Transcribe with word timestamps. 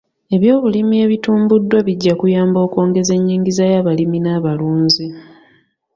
Ebyobulimi 0.35 0.95
ebitumbuddwa 1.05 1.79
bijja 1.87 2.13
kuyamba 2.19 2.57
okwongeza 2.65 3.11
enyingiza 3.17 3.63
y'abalimi 3.71 4.17
n'abalunzi. 4.21 5.05